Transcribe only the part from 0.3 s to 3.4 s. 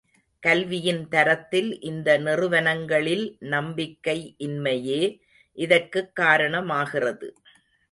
கல்வியின் தரத்தில் இந்த நிறுவனங்களில்